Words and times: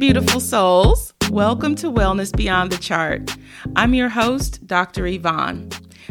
beautiful 0.00 0.40
souls. 0.40 1.12
Welcome 1.30 1.74
to 1.74 1.92
Wellness 1.92 2.34
Beyond 2.34 2.72
the 2.72 2.78
Chart. 2.78 3.36
I'm 3.76 3.92
your 3.92 4.08
host, 4.08 4.66
Dr. 4.66 5.06
Yvonne, 5.06 5.68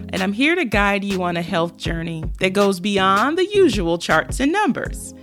and 0.10 0.22
I'm 0.22 0.32
here 0.32 0.54
to 0.54 0.64
guide 0.64 1.04
you 1.04 1.24
on 1.24 1.36
a 1.36 1.42
health 1.42 1.76
journey 1.76 2.24
that 2.40 2.54
goes 2.54 2.80
beyond 2.80 3.36
the 3.36 3.48
usual 3.48 3.98
charts 3.98 4.40
and 4.40 4.52
numbers. 4.52 5.16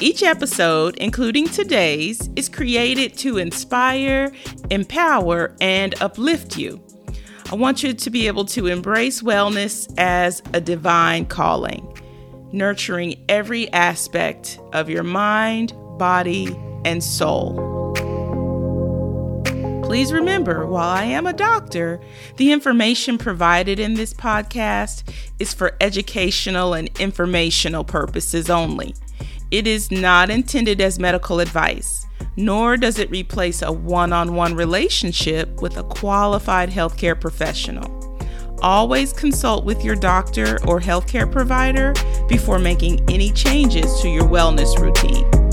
Each 0.00 0.22
episode, 0.22 0.96
including 0.96 1.48
today's, 1.48 2.30
is 2.34 2.48
created 2.48 3.18
to 3.18 3.36
inspire, 3.36 4.32
empower, 4.70 5.54
and 5.60 5.94
uplift 6.00 6.56
you. 6.56 6.82
I 7.52 7.56
want 7.56 7.82
you 7.82 7.92
to 7.92 8.10
be 8.10 8.26
able 8.26 8.46
to 8.46 8.68
embrace 8.68 9.20
wellness 9.20 9.92
as 9.98 10.42
a 10.54 10.62
divine 10.62 11.26
calling, 11.26 11.94
nurturing 12.52 13.22
every 13.28 13.70
aspect 13.74 14.58
of 14.72 14.88
your 14.88 15.04
mind, 15.04 15.74
body, 15.98 16.56
and 16.86 17.04
soul. 17.04 17.73
Please 19.94 20.12
remember, 20.12 20.66
while 20.66 20.88
I 20.88 21.04
am 21.04 21.24
a 21.24 21.32
doctor, 21.32 22.00
the 22.36 22.50
information 22.50 23.16
provided 23.16 23.78
in 23.78 23.94
this 23.94 24.12
podcast 24.12 25.08
is 25.38 25.54
for 25.54 25.76
educational 25.80 26.74
and 26.74 26.90
informational 26.98 27.84
purposes 27.84 28.50
only. 28.50 28.96
It 29.52 29.68
is 29.68 29.92
not 29.92 30.30
intended 30.30 30.80
as 30.80 30.98
medical 30.98 31.38
advice, 31.38 32.08
nor 32.36 32.76
does 32.76 32.98
it 32.98 33.08
replace 33.12 33.62
a 33.62 33.70
one 33.70 34.12
on 34.12 34.34
one 34.34 34.56
relationship 34.56 35.62
with 35.62 35.76
a 35.76 35.84
qualified 35.84 36.70
healthcare 36.70 37.18
professional. 37.18 38.18
Always 38.62 39.12
consult 39.12 39.64
with 39.64 39.84
your 39.84 39.94
doctor 39.94 40.58
or 40.66 40.80
healthcare 40.80 41.30
provider 41.30 41.94
before 42.28 42.58
making 42.58 43.08
any 43.08 43.30
changes 43.30 44.00
to 44.00 44.08
your 44.08 44.24
wellness 44.24 44.76
routine. 44.76 45.43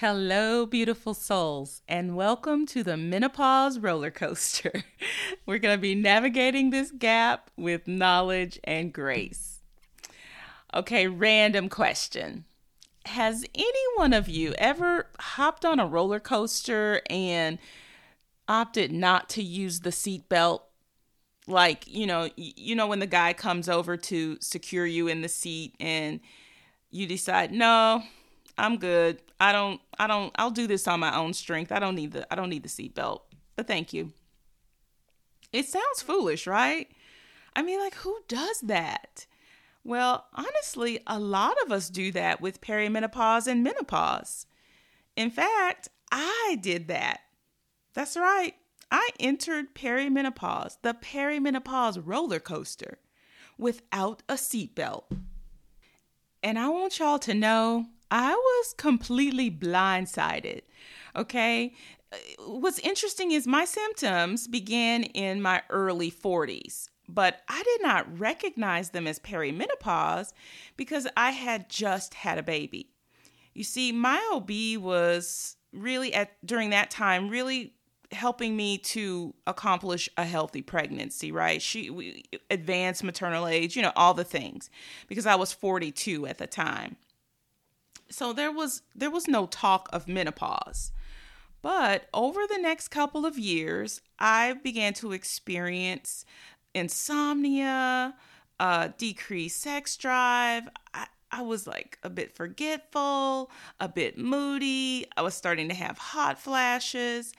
Hello, 0.00 0.64
beautiful 0.64 1.12
souls, 1.12 1.82
and 1.86 2.16
welcome 2.16 2.64
to 2.64 2.82
the 2.82 2.96
menopause 2.96 3.78
roller 3.78 4.10
coaster. 4.10 4.72
We're 5.46 5.58
going 5.58 5.76
to 5.76 5.82
be 5.82 5.94
navigating 5.94 6.70
this 6.70 6.90
gap 6.90 7.50
with 7.54 7.86
knowledge 7.86 8.58
and 8.64 8.94
grace. 8.94 9.60
Okay, 10.72 11.06
random 11.06 11.68
question. 11.68 12.46
Has 13.04 13.44
any 13.54 13.84
one 13.96 14.14
of 14.14 14.26
you 14.26 14.54
ever 14.56 15.08
hopped 15.18 15.66
on 15.66 15.78
a 15.78 15.86
roller 15.86 16.18
coaster 16.18 17.02
and 17.10 17.58
opted 18.48 18.92
not 18.92 19.28
to 19.28 19.42
use 19.42 19.80
the 19.80 19.90
seatbelt? 19.90 20.62
Like, 21.46 21.86
you 21.86 22.06
know, 22.06 22.30
you 22.36 22.74
know 22.74 22.86
when 22.86 23.00
the 23.00 23.06
guy 23.06 23.34
comes 23.34 23.68
over 23.68 23.98
to 23.98 24.38
secure 24.40 24.86
you 24.86 25.08
in 25.08 25.20
the 25.20 25.28
seat 25.28 25.74
and 25.78 26.20
you 26.90 27.06
decide, 27.06 27.52
"No, 27.52 28.02
I'm 28.60 28.76
good. 28.76 29.22
I 29.40 29.52
don't 29.52 29.80
I 29.98 30.06
don't 30.06 30.32
I'll 30.36 30.50
do 30.50 30.66
this 30.66 30.86
on 30.86 31.00
my 31.00 31.16
own 31.16 31.32
strength. 31.32 31.72
I 31.72 31.78
don't 31.78 31.94
need 31.94 32.12
the 32.12 32.30
I 32.32 32.36
don't 32.36 32.50
need 32.50 32.62
the 32.62 32.68
seatbelt. 32.68 33.22
But 33.56 33.66
thank 33.66 33.92
you. 33.92 34.12
It 35.52 35.66
sounds 35.66 36.02
foolish, 36.02 36.46
right? 36.46 36.88
I 37.56 37.62
mean, 37.62 37.80
like 37.80 37.94
who 37.94 38.18
does 38.28 38.60
that? 38.60 39.26
Well, 39.82 40.26
honestly, 40.34 41.00
a 41.06 41.18
lot 41.18 41.56
of 41.64 41.72
us 41.72 41.88
do 41.88 42.12
that 42.12 42.40
with 42.40 42.60
perimenopause 42.60 43.46
and 43.46 43.64
menopause. 43.64 44.46
In 45.16 45.30
fact, 45.30 45.88
I 46.12 46.58
did 46.60 46.88
that. 46.88 47.20
That's 47.94 48.16
right. 48.16 48.54
I 48.90 49.10
entered 49.18 49.74
perimenopause, 49.74 50.76
the 50.82 50.94
perimenopause 50.94 52.02
roller 52.04 52.40
coaster, 52.40 52.98
without 53.56 54.22
a 54.28 54.34
seatbelt. 54.34 55.04
And 56.42 56.58
I 56.58 56.68
want 56.68 56.98
y'all 56.98 57.18
to 57.20 57.34
know 57.34 57.86
I 58.10 58.34
was 58.34 58.74
completely 58.76 59.50
blindsided. 59.50 60.62
Okay. 61.14 61.74
What's 62.38 62.80
interesting 62.80 63.30
is 63.30 63.46
my 63.46 63.64
symptoms 63.64 64.48
began 64.48 65.04
in 65.04 65.40
my 65.40 65.62
early 65.70 66.10
40s, 66.10 66.88
but 67.08 67.42
I 67.48 67.62
did 67.62 67.82
not 67.82 68.18
recognize 68.18 68.90
them 68.90 69.06
as 69.06 69.20
perimenopause 69.20 70.32
because 70.76 71.06
I 71.16 71.30
had 71.30 71.68
just 71.68 72.14
had 72.14 72.38
a 72.38 72.42
baby. 72.42 72.90
You 73.54 73.62
see, 73.62 73.92
my 73.92 74.20
OB 74.32 74.82
was 74.82 75.56
really 75.72 76.12
at 76.12 76.32
during 76.44 76.70
that 76.70 76.90
time 76.90 77.28
really 77.28 77.74
helping 78.12 78.56
me 78.56 78.76
to 78.76 79.32
accomplish 79.46 80.08
a 80.16 80.24
healthy 80.24 80.62
pregnancy, 80.62 81.30
right? 81.30 81.62
She 81.62 82.24
advanced 82.50 83.04
maternal 83.04 83.46
age, 83.46 83.76
you 83.76 83.82
know, 83.82 83.92
all 83.94 84.14
the 84.14 84.24
things 84.24 84.68
because 85.06 85.26
I 85.26 85.36
was 85.36 85.52
42 85.52 86.26
at 86.26 86.38
the 86.38 86.48
time 86.48 86.96
so 88.10 88.32
there 88.32 88.52
was 88.52 88.82
there 88.94 89.10
was 89.10 89.28
no 89.28 89.46
talk 89.46 89.88
of 89.92 90.08
menopause. 90.08 90.92
But 91.62 92.08
over 92.14 92.40
the 92.48 92.58
next 92.58 92.88
couple 92.88 93.26
of 93.26 93.38
years, 93.38 94.00
I 94.18 94.54
began 94.54 94.94
to 94.94 95.12
experience 95.12 96.24
insomnia, 96.74 98.14
uh, 98.58 98.88
decreased 98.96 99.60
sex 99.60 99.96
drive. 99.96 100.68
I, 100.94 101.06
I 101.30 101.42
was 101.42 101.66
like 101.66 101.98
a 102.02 102.10
bit 102.10 102.34
forgetful, 102.34 103.50
a 103.78 103.88
bit 103.88 104.18
moody. 104.18 105.06
I 105.16 105.22
was 105.22 105.34
starting 105.34 105.68
to 105.68 105.74
have 105.74 105.98
hot 105.98 106.38
flashes. 106.38 107.32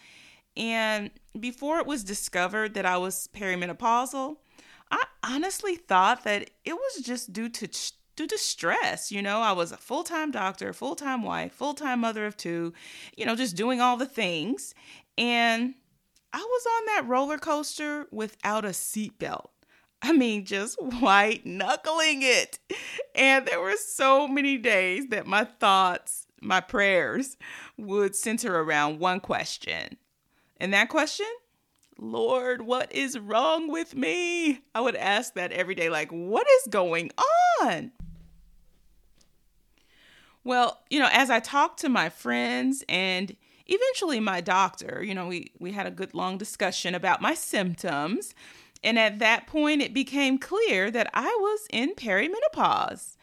And 0.56 1.12
before 1.40 1.80
it 1.80 1.88
was 1.88 2.04
discovered 2.04 2.74
that 2.76 2.86
I 2.86 2.98
was 2.98 3.28
perimenopausal, 3.34 4.38
I 4.92 5.04
honestly 5.24 5.76
thought 5.76 6.24
that 6.26 6.50
it 6.66 6.74
was 6.74 7.04
just 7.04 7.34
due 7.34 7.50
to 7.50 7.68
due 8.16 8.28
to 8.28 8.38
stress. 8.38 9.12
You 9.12 9.22
know, 9.22 9.40
I 9.40 9.52
was 9.52 9.72
a 9.72 9.78
full 9.78 10.04
time 10.04 10.32
doctor, 10.32 10.74
full 10.74 10.96
time 10.96 11.24
wife, 11.24 11.54
full 11.54 11.74
time 11.74 12.02
mother 12.02 12.26
of 12.26 12.38
two, 12.38 12.74
you 13.16 13.26
know, 13.26 13.36
just 13.36 13.56
doing 13.56 13.82
all 13.82 13.98
the 13.98 14.06
things. 14.06 14.74
And 15.18 15.76
I 16.34 16.40
was 16.40 16.66
on 16.66 16.86
that 16.88 17.08
roller 17.08 17.38
coaster 17.38 18.08
without 18.12 18.66
a 18.66 18.70
seatbelt. 18.70 19.48
I 20.02 20.14
mean, 20.14 20.46
just 20.46 20.82
white 21.00 21.46
knuckling 21.46 22.22
it. 22.22 22.60
And 23.16 23.46
there 23.46 23.62
were 23.62 23.76
so 23.78 24.28
many 24.28 24.58
days 24.58 25.08
that 25.10 25.28
my 25.28 25.44
thoughts, 25.44 26.28
my 26.42 26.60
prayers 26.60 27.38
would 27.78 28.16
center 28.16 28.60
around 28.60 29.00
one 29.00 29.20
question. 29.20 29.98
And 30.58 30.74
that 30.74 30.90
question 30.90 31.28
Lord, 32.02 32.64
what 32.64 32.92
is 32.92 33.20
wrong 33.20 33.68
with 33.72 33.96
me? 33.96 34.64
I 34.74 34.82
would 34.82 34.96
ask 34.96 35.36
that 35.36 35.52
every 35.52 35.76
day, 35.76 35.90
like, 35.90 36.10
what 36.10 36.48
is 36.48 36.72
going 36.72 37.12
on? 37.62 37.92
Well, 40.44 40.80
you 40.90 41.00
know, 41.00 41.10
as 41.12 41.30
I 41.30 41.40
talked 41.40 41.80
to 41.82 41.90
my 41.90 42.10
friends 42.10 42.84
and 42.90 43.36
eventually 43.68 44.20
my 44.20 44.42
doctor, 44.42 45.04
you 45.04 45.14
know, 45.14 45.28
we, 45.28 45.52
we 45.60 45.72
had 45.72 45.86
a 45.86 45.92
good 45.92 46.14
long 46.14 46.38
discussion 46.38 46.96
about 46.96 47.22
my 47.22 47.34
symptoms. 47.34 48.34
And 48.84 48.98
at 48.98 49.20
that 49.20 49.46
point, 49.46 49.82
it 49.82 49.94
became 49.94 50.40
clear 50.40 50.90
that 50.90 51.10
I 51.14 51.28
was 51.40 51.68
in 51.72 51.94
perimenopause. 51.94 53.16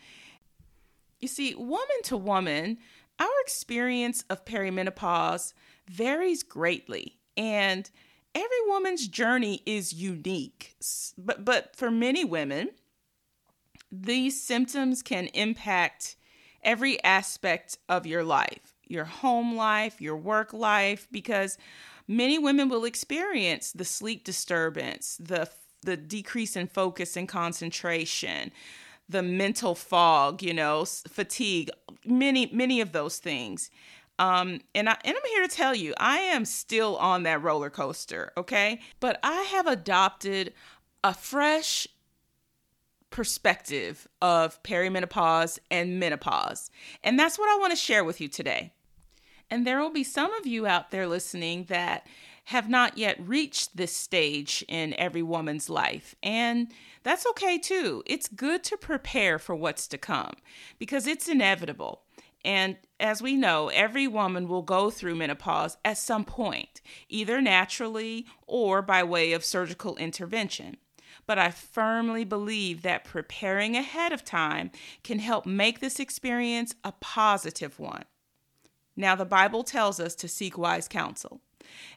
You 1.19 1.27
see, 1.27 1.55
woman 1.57 2.03
to 2.05 2.17
woman, 2.17 2.79
our 3.19 3.29
experience 3.41 4.25
of 4.31 4.45
perimenopause 4.45 5.53
varies 5.91 6.45
greatly. 6.45 7.19
And 7.37 7.91
every 8.37 8.67
woman's 8.67 9.09
journey 9.09 9.63
is 9.67 9.93
unique. 9.93 10.77
But, 11.17 11.45
but 11.45 11.75
for 11.75 11.91
many 11.91 12.25
women, 12.25 12.71
these 13.91 14.41
symptoms 14.41 15.03
can 15.03 15.27
impact 15.29 16.15
every 16.63 17.03
aspect 17.05 17.79
of 17.89 18.07
your 18.07 18.25
life 18.25 18.75
your 18.89 19.05
home 19.05 19.55
life, 19.55 20.01
your 20.01 20.17
work 20.17 20.53
life, 20.53 21.07
because 21.13 21.59
many 22.09 22.39
women 22.39 22.69
will 22.69 22.85
experience 22.85 23.73
the 23.73 23.85
sleep 23.85 24.25
disturbance, 24.25 25.17
the 25.21 25.49
the 25.83 25.97
decrease 25.97 26.57
in 26.57 26.67
focus 26.67 27.17
and 27.17 27.29
concentration, 27.29 28.51
the 29.09 29.23
mental 29.23 29.77
fog, 29.77 30.43
you 30.43 30.53
know, 30.53 30.85
fatigue, 30.85 31.71
many 32.05 32.51
many 32.53 32.81
of 32.81 32.93
those 32.93 33.19
things. 33.19 33.71
Um, 34.19 34.61
and 34.75 34.89
I 34.89 34.97
and 35.05 35.17
I'm 35.17 35.31
here 35.31 35.47
to 35.47 35.55
tell 35.55 35.75
you, 35.75 35.95
I 35.99 36.19
am 36.19 36.45
still 36.45 36.97
on 36.97 37.23
that 37.23 37.43
roller 37.43 37.71
coaster, 37.71 38.33
okay? 38.37 38.81
But 38.99 39.21
I 39.23 39.43
have 39.43 39.67
adopted 39.67 40.53
a 41.05 41.15
fresh 41.15 41.87
perspective 43.11 44.07
of 44.21 44.63
perimenopause 44.63 45.59
and 45.71 45.99
menopause. 45.99 46.71
And 47.03 47.19
that's 47.19 47.39
what 47.39 47.49
I 47.49 47.59
want 47.59 47.73
to 47.73 47.77
share 47.77 48.05
with 48.05 48.21
you 48.21 48.29
today. 48.29 48.73
And 49.51 49.67
there 49.67 49.81
will 49.81 49.93
be 49.93 50.05
some 50.05 50.33
of 50.35 50.47
you 50.47 50.67
out 50.67 50.91
there 50.91 51.07
listening 51.07 51.65
that 51.65 52.07
have 52.45 52.69
not 52.69 52.97
yet 52.97 53.17
reached 53.21 53.77
this 53.77 53.95
stage 53.95 54.65
in 54.69 54.95
every 54.95 55.23
woman's 55.23 55.69
life. 55.69 56.15
And 56.23 56.73
that's 57.03 57.27
okay 57.27 57.59
too. 57.59 58.03
It's 58.07 58.29
good 58.29 58.65
to 58.65 58.77
prepare 58.77 59.39
for 59.39 59.55
what's 59.55 59.87
to 59.89 59.99
come 59.99 60.33
because 60.79 61.07
it's 61.07 61.29
inevitable. 61.29 62.05
And 62.45 62.77
as 62.99 63.21
we 63.21 63.37
know, 63.37 63.69
every 63.69 64.07
woman 64.07 64.49
will 64.49 64.63
go 64.63 64.91
through 64.91 65.17
menopause 65.17 65.77
at 65.85 65.99
some 65.99 66.25
point, 66.25 66.81
either 67.09 67.41
naturally 67.41 68.27
or 68.47 68.81
by 68.81 69.03
way 69.03 69.33
of 69.33 69.45
surgical 69.45 69.97
intervention. 69.97 70.79
But 71.29 71.39
I 71.39 71.51
firmly 71.51 72.25
believe 72.25 72.81
that 72.83 73.05
preparing 73.05 73.77
ahead 73.77 74.15
of 74.15 74.25
time 74.25 74.71
can 75.05 75.19
help 75.19 75.45
make 75.45 75.79
this 75.79 76.01
experience 76.01 76.75
a 76.83 76.93
positive 76.93 77.79
one. 77.79 78.07
Now, 78.97 79.15
the 79.15 79.27
Bible 79.27 79.63
tells 79.63 80.01
us 80.01 80.15
to 80.17 80.27
seek 80.27 80.57
wise 80.57 80.89
counsel. 80.89 81.43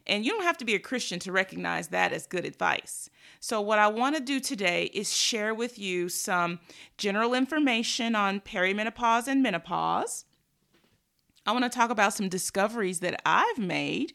And 0.06 0.26
you 0.26 0.32
don't 0.34 0.44
have 0.44 0.58
to 0.58 0.66
be 0.66 0.76
a 0.76 0.80
Christian 0.80 1.18
to 1.20 1.32
recognize 1.32 1.88
that 1.88 2.12
as 2.12 2.28
good 2.28 2.44
advice. 2.44 3.10
So, 3.40 3.62
what 3.62 3.80
I 3.80 3.88
want 3.88 4.18
to 4.18 4.22
do 4.22 4.42
today 4.42 4.92
is 4.94 5.16
share 5.16 5.54
with 5.56 5.80
you 5.80 6.10
some 6.10 6.60
general 6.98 7.34
information 7.34 8.16
on 8.16 8.42
perimenopause 8.42 9.30
and 9.30 9.42
menopause. 9.42 10.26
I 11.46 11.54
want 11.54 11.64
to 11.64 11.70
talk 11.70 11.90
about 11.90 12.14
some 12.14 12.28
discoveries 12.28 13.00
that 13.00 13.22
I've 13.26 13.58
made, 13.58 14.14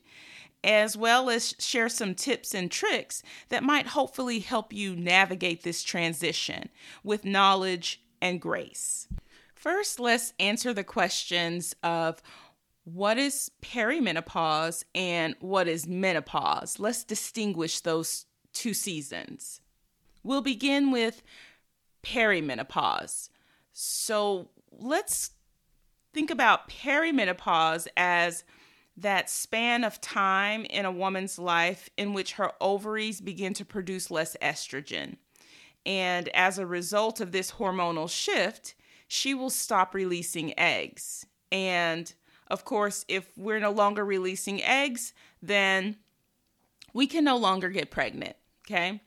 as 0.66 0.96
well 0.96 1.30
as 1.30 1.54
share 1.60 1.88
some 1.88 2.14
tips 2.14 2.52
and 2.52 2.70
tricks 2.70 3.22
that 3.48 3.62
might 3.62 3.86
hopefully 3.86 4.40
help 4.40 4.72
you 4.72 4.96
navigate 4.96 5.62
this 5.62 5.84
transition 5.84 6.68
with 7.04 7.24
knowledge 7.24 8.02
and 8.20 8.40
grace. 8.40 9.06
First, 9.54 10.00
let's 10.00 10.34
answer 10.40 10.74
the 10.74 10.84
questions 10.84 11.74
of 11.84 12.20
what 12.82 13.16
is 13.16 13.50
perimenopause 13.62 14.84
and 14.94 15.36
what 15.40 15.68
is 15.68 15.86
menopause? 15.86 16.78
Let's 16.78 17.04
distinguish 17.04 17.80
those 17.80 18.26
two 18.52 18.74
seasons. 18.74 19.60
We'll 20.22 20.42
begin 20.42 20.90
with 20.90 21.22
perimenopause. 22.02 23.28
So 23.72 24.50
let's 24.72 25.30
think 26.12 26.30
about 26.30 26.68
perimenopause 26.68 27.86
as 27.96 28.44
that 28.96 29.28
span 29.28 29.84
of 29.84 30.00
time 30.00 30.64
in 30.64 30.84
a 30.84 30.90
woman's 30.92 31.38
life 31.38 31.90
in 31.96 32.14
which 32.14 32.32
her 32.32 32.52
ovaries 32.60 33.20
begin 33.20 33.52
to 33.54 33.64
produce 33.64 34.10
less 34.10 34.36
estrogen. 34.40 35.16
And 35.84 36.28
as 36.30 36.58
a 36.58 36.66
result 36.66 37.20
of 37.20 37.32
this 37.32 37.52
hormonal 37.52 38.10
shift, 38.10 38.74
she 39.06 39.34
will 39.34 39.50
stop 39.50 39.94
releasing 39.94 40.58
eggs. 40.58 41.26
And 41.52 42.12
of 42.48 42.64
course, 42.64 43.04
if 43.08 43.30
we're 43.36 43.60
no 43.60 43.70
longer 43.70 44.04
releasing 44.04 44.62
eggs, 44.62 45.12
then 45.42 45.96
we 46.92 47.06
can 47.06 47.24
no 47.24 47.36
longer 47.36 47.68
get 47.68 47.90
pregnant. 47.90 48.36
Okay. 48.66 49.00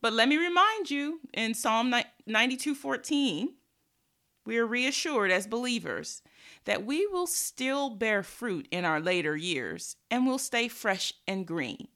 But 0.00 0.12
let 0.12 0.28
me 0.28 0.36
remind 0.36 0.90
you 0.90 1.20
in 1.32 1.54
Psalm 1.54 1.94
92:14, 2.28 3.54
we 4.44 4.58
are 4.58 4.66
reassured 4.66 5.30
as 5.30 5.46
believers 5.46 6.22
that 6.64 6.84
we 6.84 7.06
will 7.06 7.26
still 7.26 7.90
bear 7.90 8.22
fruit 8.22 8.66
in 8.70 8.84
our 8.84 9.00
later 9.00 9.36
years 9.36 9.96
and 10.10 10.26
will 10.26 10.38
stay 10.38 10.68
fresh 10.68 11.12
and 11.26 11.46
green. 11.46 11.88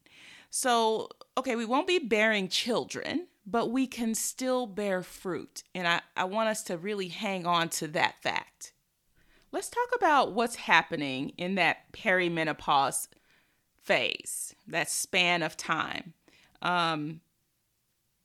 So, 0.51 1.09
okay, 1.37 1.57
we 1.57 1.65
won't 1.65 1.87
be 1.87 1.99
bearing 1.99 2.49
children, 2.49 3.27
but 3.47 3.71
we 3.71 3.87
can 3.87 4.15
still 4.15 4.67
bear 4.67 5.03
fruit. 5.03 5.63
And 5.75 5.87
I, 5.87 6.01
I 6.17 6.25
want 6.25 6.49
us 6.49 6.63
to 6.65 6.77
really 6.77 7.09
hang 7.09 7.47
on 7.47 7.69
to 7.71 7.89
that 7.89 8.23
fact. 8.23 8.73
Let's 9.53 9.71
talk 9.71 9.89
about 9.97 10.33
what's 10.33 10.57
happening 10.57 11.33
in 11.39 11.55
that 11.55 11.93
perimenopause 11.93 13.09
phase, 13.83 14.55
that 14.67 14.91
span 14.91 15.43
of 15.43 15.57
time. 15.57 16.13
Um, 16.61 17.21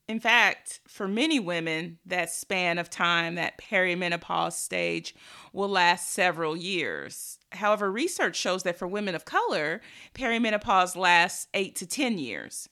in 0.08 0.20
fact, 0.20 0.82
for 0.88 1.08
many 1.08 1.40
women, 1.40 1.98
that 2.06 2.30
span 2.30 2.78
of 2.78 2.90
time, 2.90 3.36
that 3.36 3.58
perimenopause 3.58 4.54
stage, 4.54 5.16
will 5.54 5.70
last 5.70 6.10
several 6.10 6.58
years. 6.58 7.40
However, 7.54 7.92
research 7.92 8.36
shows 8.36 8.64
that 8.64 8.78
for 8.78 8.88
women 8.88 9.16
of 9.16 9.24
color, 9.24 9.82
perimenopause 10.14 10.98
lasts 10.98 11.48
eight 11.54 11.76
to 11.78 11.88
10 11.88 12.18
years. 12.18 12.68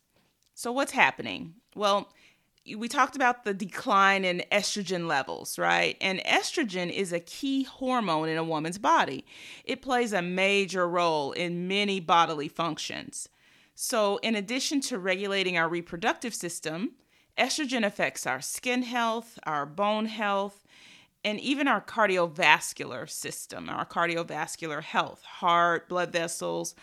So, 0.53 0.71
what's 0.71 0.91
happening? 0.91 1.55
Well, 1.73 2.11
we 2.77 2.87
talked 2.87 3.15
about 3.15 3.43
the 3.45 3.53
decline 3.53 4.25
in 4.25 4.43
estrogen 4.51 5.07
levels, 5.07 5.57
right? 5.57 5.97
And 6.01 6.19
estrogen 6.19 6.91
is 6.91 7.13
a 7.13 7.19
key 7.19 7.63
hormone 7.63 8.29
in 8.29 8.37
a 8.37 8.43
woman's 8.43 8.77
body. 8.77 9.25
It 9.63 9.81
plays 9.81 10.13
a 10.13 10.21
major 10.21 10.87
role 10.87 11.31
in 11.31 11.67
many 11.67 11.99
bodily 11.99 12.49
functions. 12.49 13.29
So, 13.73 14.17
in 14.17 14.35
addition 14.35 14.81
to 14.81 14.99
regulating 14.99 15.57
our 15.57 15.69
reproductive 15.69 16.35
system, 16.35 16.91
estrogen 17.41 17.83
affects 17.83 18.27
our 18.27 18.39
skin 18.39 18.83
health, 18.83 19.39
our 19.43 19.65
bone 19.65 20.05
health, 20.05 20.63
and 21.23 21.39
even 21.39 21.67
our 21.67 21.81
cardiovascular 21.81 23.09
system, 23.09 23.69
our 23.69 23.85
cardiovascular 23.85 24.83
health, 24.83 25.23
heart, 25.23 25.89
blood 25.89 26.11
vessels, 26.11 26.75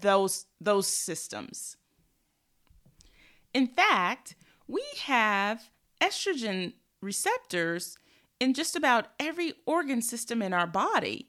those 0.00 0.46
those 0.60 0.86
systems. 0.86 1.76
In 3.54 3.66
fact, 3.66 4.36
we 4.66 4.84
have 5.04 5.70
estrogen 6.00 6.74
receptors 7.00 7.98
in 8.38 8.54
just 8.54 8.76
about 8.76 9.08
every 9.18 9.54
organ 9.66 10.02
system 10.02 10.42
in 10.42 10.52
our 10.52 10.66
body. 10.66 11.28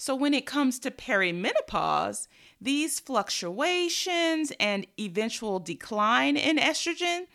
So 0.00 0.14
when 0.14 0.32
it 0.32 0.46
comes 0.46 0.78
to 0.78 0.90
perimenopause, 0.90 2.26
these 2.58 2.98
fluctuations 2.98 4.50
and 4.58 4.86
eventual 4.98 5.58
decline 5.58 6.38
in 6.38 6.56
estrogen 6.56 7.26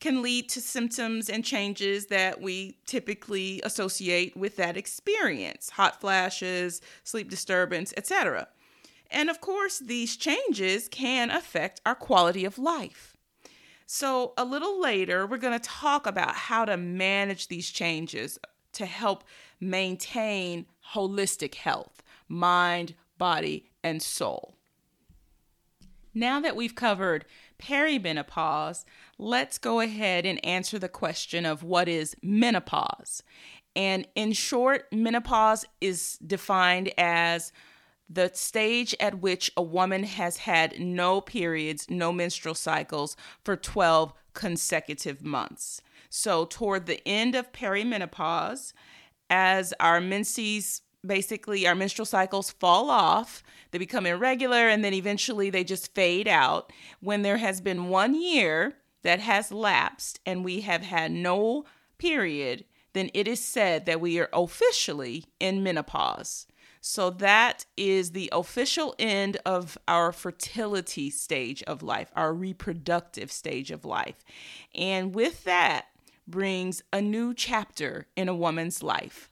can 0.00 0.22
lead 0.22 0.48
to 0.48 0.62
symptoms 0.62 1.28
and 1.28 1.44
changes 1.44 2.06
that 2.06 2.40
we 2.40 2.78
typically 2.86 3.60
associate 3.62 4.34
with 4.38 4.56
that 4.56 4.78
experience 4.78 5.68
hot 5.68 6.00
flashes, 6.00 6.80
sleep 7.02 7.28
disturbance, 7.28 7.92
etc. 7.94 8.48
And 9.10 9.28
of 9.28 9.42
course, 9.42 9.78
these 9.78 10.16
changes 10.16 10.88
can 10.88 11.30
affect 11.30 11.82
our 11.84 11.94
quality 11.94 12.46
of 12.46 12.58
life. 12.58 13.18
So, 13.84 14.32
a 14.38 14.46
little 14.46 14.80
later, 14.80 15.26
we're 15.26 15.36
going 15.36 15.60
to 15.60 15.68
talk 15.68 16.06
about 16.06 16.34
how 16.34 16.64
to 16.64 16.78
manage 16.78 17.48
these 17.48 17.68
changes 17.68 18.38
to 18.72 18.86
help 18.86 19.24
maintain 19.60 20.64
holistic 20.94 21.56
health 21.56 22.00
mind, 22.34 22.94
body, 23.18 23.70
and 23.82 24.02
soul. 24.02 24.56
Now 26.12 26.40
that 26.40 26.56
we've 26.56 26.74
covered 26.74 27.24
perimenopause, 27.58 28.84
let's 29.18 29.58
go 29.58 29.80
ahead 29.80 30.26
and 30.26 30.44
answer 30.44 30.78
the 30.78 30.88
question 30.88 31.44
of 31.44 31.62
what 31.62 31.88
is 31.88 32.14
menopause. 32.22 33.22
And 33.74 34.06
in 34.14 34.32
short, 34.32 34.86
menopause 34.92 35.64
is 35.80 36.18
defined 36.24 36.92
as 36.96 37.52
the 38.08 38.30
stage 38.34 38.94
at 39.00 39.20
which 39.20 39.50
a 39.56 39.62
woman 39.62 40.04
has 40.04 40.38
had 40.38 40.78
no 40.78 41.20
periods, 41.20 41.90
no 41.90 42.12
menstrual 42.12 42.54
cycles 42.54 43.16
for 43.44 43.56
12 43.56 44.12
consecutive 44.34 45.24
months. 45.24 45.80
So, 46.10 46.44
toward 46.44 46.86
the 46.86 47.06
end 47.08 47.34
of 47.34 47.50
perimenopause, 47.52 48.72
as 49.30 49.74
our 49.80 50.00
menses 50.00 50.82
basically 51.06 51.66
our 51.66 51.74
menstrual 51.74 52.06
cycles 52.06 52.50
fall 52.50 52.90
off, 52.90 53.42
they 53.70 53.78
become 53.78 54.06
irregular, 54.06 54.68
and 54.68 54.84
then 54.84 54.94
eventually 54.94 55.50
they 55.50 55.64
just 55.64 55.94
fade 55.94 56.28
out. 56.28 56.72
When 57.00 57.22
there 57.22 57.38
has 57.38 57.60
been 57.60 57.88
one 57.88 58.14
year 58.14 58.74
that 59.02 59.20
has 59.20 59.52
lapsed 59.52 60.20
and 60.24 60.44
we 60.44 60.62
have 60.62 60.82
had 60.82 61.12
no 61.12 61.64
period, 61.98 62.64
then 62.94 63.10
it 63.14 63.28
is 63.28 63.44
said 63.44 63.86
that 63.86 64.00
we 64.00 64.18
are 64.18 64.30
officially 64.32 65.24
in 65.40 65.62
menopause. 65.62 66.46
So 66.80 67.08
that 67.10 67.64
is 67.78 68.10
the 68.10 68.28
official 68.30 68.94
end 68.98 69.38
of 69.46 69.78
our 69.88 70.12
fertility 70.12 71.08
stage 71.08 71.62
of 71.62 71.82
life, 71.82 72.10
our 72.14 72.34
reproductive 72.34 73.32
stage 73.32 73.70
of 73.70 73.86
life. 73.86 74.22
And 74.74 75.14
with 75.14 75.44
that 75.44 75.86
brings 76.28 76.82
a 76.92 77.00
new 77.00 77.32
chapter 77.32 78.06
in 78.16 78.28
a 78.28 78.34
woman's 78.34 78.82
life. 78.82 79.30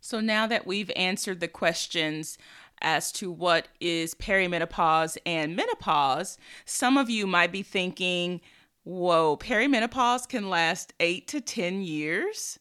So 0.00 0.20
now 0.20 0.46
that 0.46 0.66
we've 0.66 0.90
answered 0.96 1.40
the 1.40 1.48
questions 1.48 2.38
as 2.82 3.12
to 3.12 3.30
what 3.30 3.68
is 3.80 4.14
perimenopause 4.14 5.18
and 5.26 5.54
menopause, 5.54 6.38
some 6.64 6.96
of 6.96 7.10
you 7.10 7.26
might 7.26 7.52
be 7.52 7.62
thinking, 7.62 8.40
whoa, 8.84 9.36
perimenopause 9.36 10.28
can 10.28 10.48
last 10.48 10.94
eight 11.00 11.28
to 11.28 11.40
10 11.40 11.82
years? 11.82 12.58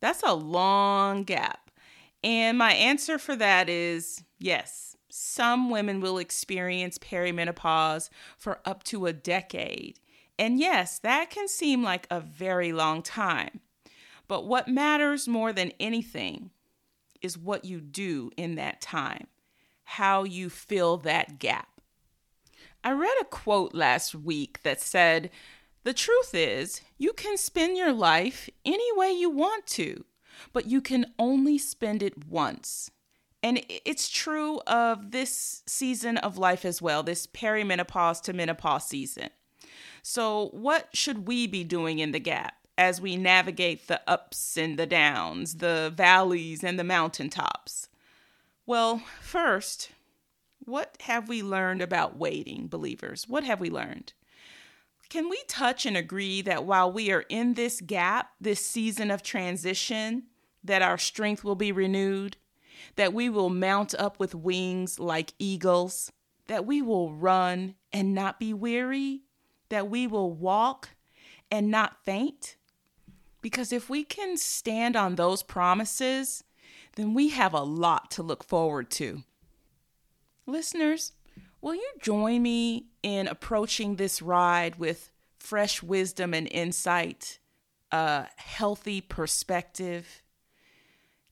That's 0.00 0.22
a 0.22 0.34
long 0.34 1.24
gap. 1.24 1.70
And 2.22 2.58
my 2.58 2.74
answer 2.74 3.18
for 3.18 3.34
that 3.36 3.68
is 3.68 4.22
yes. 4.38 4.96
Some 5.10 5.70
women 5.70 6.00
will 6.00 6.18
experience 6.18 6.98
perimenopause 6.98 8.08
for 8.38 8.60
up 8.64 8.82
to 8.84 9.06
a 9.06 9.12
decade. 9.12 9.98
And 10.38 10.58
yes, 10.58 10.98
that 11.00 11.30
can 11.30 11.48
seem 11.48 11.82
like 11.82 12.06
a 12.10 12.20
very 12.20 12.72
long 12.72 13.02
time. 13.02 13.60
But 14.28 14.46
what 14.46 14.68
matters 14.68 15.28
more 15.28 15.52
than 15.52 15.72
anything 15.78 16.50
is 17.22 17.38
what 17.38 17.64
you 17.64 17.80
do 17.80 18.30
in 18.36 18.56
that 18.56 18.80
time, 18.80 19.26
how 19.84 20.24
you 20.24 20.50
fill 20.50 20.96
that 20.98 21.38
gap. 21.38 21.68
I 22.84 22.92
read 22.92 23.14
a 23.20 23.24
quote 23.24 23.74
last 23.74 24.14
week 24.14 24.62
that 24.62 24.80
said, 24.80 25.30
The 25.84 25.94
truth 25.94 26.34
is, 26.34 26.80
you 26.98 27.12
can 27.12 27.36
spend 27.36 27.76
your 27.76 27.92
life 27.92 28.50
any 28.64 28.96
way 28.96 29.12
you 29.12 29.30
want 29.30 29.66
to 29.68 30.04
but 30.52 30.66
you 30.66 30.80
can 30.80 31.06
only 31.18 31.58
spend 31.58 32.02
it 32.02 32.26
once. 32.26 32.90
And 33.42 33.64
it's 33.68 34.08
true 34.08 34.60
of 34.66 35.10
this 35.10 35.62
season 35.66 36.16
of 36.18 36.38
life 36.38 36.64
as 36.64 36.80
well, 36.80 37.02
this 37.02 37.26
perimenopause 37.26 38.22
to 38.22 38.32
menopause 38.32 38.86
season. 38.86 39.30
So, 40.02 40.48
what 40.52 40.88
should 40.92 41.26
we 41.26 41.46
be 41.46 41.64
doing 41.64 41.98
in 41.98 42.12
the 42.12 42.20
gap 42.20 42.54
as 42.78 43.00
we 43.00 43.16
navigate 43.16 43.86
the 43.86 44.00
ups 44.06 44.56
and 44.56 44.78
the 44.78 44.86
downs, 44.86 45.56
the 45.56 45.92
valleys 45.94 46.64
and 46.64 46.78
the 46.78 46.84
mountaintops? 46.84 47.88
Well, 48.66 49.02
first, 49.20 49.90
what 50.64 50.96
have 51.00 51.28
we 51.28 51.42
learned 51.42 51.82
about 51.82 52.16
waiting, 52.16 52.68
believers? 52.68 53.28
What 53.28 53.44
have 53.44 53.60
we 53.60 53.70
learned? 53.70 54.12
Can 55.08 55.28
we 55.28 55.42
touch 55.46 55.84
and 55.84 55.96
agree 55.96 56.40
that 56.42 56.64
while 56.64 56.90
we 56.90 57.10
are 57.12 57.24
in 57.28 57.54
this 57.54 57.80
gap, 57.80 58.30
this 58.40 58.64
season 58.64 59.10
of 59.10 59.22
transition, 59.22 60.24
that 60.64 60.80
our 60.80 60.96
strength 60.96 61.44
will 61.44 61.56
be 61.56 61.72
renewed, 61.72 62.36
that 62.96 63.12
we 63.12 63.28
will 63.28 63.50
mount 63.50 63.94
up 63.98 64.18
with 64.18 64.34
wings 64.34 64.98
like 64.98 65.34
eagles, 65.38 66.10
that 66.46 66.64
we 66.64 66.80
will 66.80 67.12
run 67.12 67.74
and 67.92 68.14
not 68.14 68.40
be 68.40 68.54
weary, 68.54 69.22
that 69.68 69.90
we 69.90 70.06
will 70.06 70.32
walk 70.32 70.90
and 71.50 71.70
not 71.70 72.02
faint? 72.04 72.56
Because 73.42 73.72
if 73.72 73.90
we 73.90 74.04
can 74.04 74.36
stand 74.36 74.96
on 74.96 75.16
those 75.16 75.42
promises, 75.42 76.44
then 76.94 77.12
we 77.12 77.30
have 77.30 77.52
a 77.52 77.62
lot 77.62 78.10
to 78.12 78.22
look 78.22 78.44
forward 78.44 78.90
to. 78.92 79.24
Listeners, 80.46 81.12
will 81.60 81.74
you 81.74 81.90
join 82.00 82.42
me 82.42 82.86
in 83.02 83.26
approaching 83.26 83.96
this 83.96 84.22
ride 84.22 84.76
with 84.76 85.10
fresh 85.38 85.82
wisdom 85.82 86.32
and 86.32 86.48
insight, 86.50 87.40
a 87.90 88.26
healthy 88.36 89.00
perspective? 89.00 90.22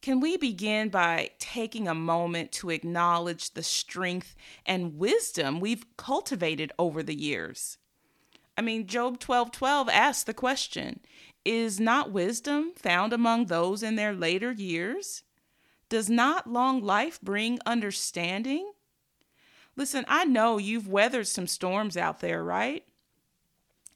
Can 0.01 0.19
we 0.19 0.35
begin 0.35 0.89
by 0.89 1.29
taking 1.39 1.87
a 1.87 1.93
moment 1.93 2.51
to 2.53 2.71
acknowledge 2.71 3.53
the 3.53 3.63
strength 3.63 4.35
and 4.65 4.97
wisdom 4.97 5.59
we've 5.59 5.85
cultivated 5.95 6.71
over 6.79 7.03
the 7.03 7.15
years? 7.15 7.77
I 8.57 8.61
mean, 8.61 8.87
Job 8.87 9.19
12 9.19 9.51
12 9.51 9.89
asks 9.89 10.23
the 10.23 10.33
question 10.33 10.99
Is 11.43 11.79
not 11.79 12.11
wisdom 12.11 12.73
found 12.75 13.13
among 13.13 13.45
those 13.45 13.81
in 13.81 13.95
their 13.95 14.13
later 14.13 14.51
years? 14.51 15.23
Does 15.89 16.09
not 16.09 16.47
long 16.47 16.81
life 16.81 17.19
bring 17.21 17.59
understanding? 17.65 18.71
Listen, 19.75 20.05
I 20.07 20.25
know 20.25 20.57
you've 20.57 20.87
weathered 20.87 21.27
some 21.27 21.47
storms 21.47 21.97
out 21.97 22.19
there, 22.19 22.43
right? 22.43 22.83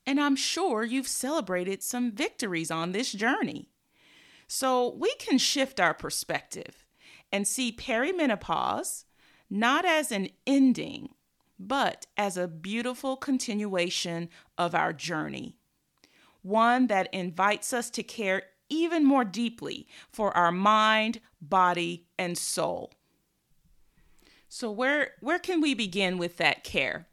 And 0.05 0.19
I'm 0.19 0.35
sure 0.35 0.83
you've 0.83 1.07
celebrated 1.07 1.83
some 1.83 2.11
victories 2.11 2.71
on 2.71 2.91
this 2.91 3.11
journey. 3.11 3.69
So 4.47 4.95
we 4.95 5.13
can 5.15 5.37
shift 5.37 5.79
our 5.79 5.93
perspective 5.93 6.85
and 7.31 7.47
see 7.47 7.71
perimenopause 7.71 9.05
not 9.49 9.85
as 9.85 10.11
an 10.11 10.29
ending, 10.47 11.09
but 11.59 12.05
as 12.17 12.37
a 12.37 12.47
beautiful 12.47 13.15
continuation 13.15 14.29
of 14.57 14.73
our 14.73 14.93
journey. 14.93 15.57
One 16.45 16.85
that 16.87 17.11
invites 17.11 17.73
us 17.73 17.89
to 17.89 18.03
care 18.03 18.43
even 18.69 19.03
more 19.03 19.25
deeply 19.25 19.87
for 20.11 20.35
our 20.37 20.51
mind, 20.51 21.19
body, 21.41 22.05
and 22.19 22.37
soul. 22.37 22.93
So 24.47 24.69
where 24.69 25.13
where 25.21 25.39
can 25.39 25.59
we 25.59 25.73
begin 25.73 26.19
with 26.19 26.37
that 26.37 26.63
care? 26.63 27.07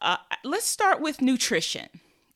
Uh, 0.00 0.18
let's 0.44 0.66
start 0.66 1.00
with 1.00 1.20
nutrition. 1.20 1.88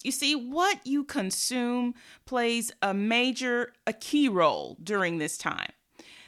You 0.03 0.11
see, 0.11 0.35
what 0.35 0.85
you 0.85 1.05
consume 1.05 1.95
plays 2.27 2.73
a 2.83 2.93
major, 2.93 3.73
a 3.87 3.93
key 3.93 4.29
role 4.29 4.77
during 4.83 5.19
this 5.19 5.39
time. 5.39 5.71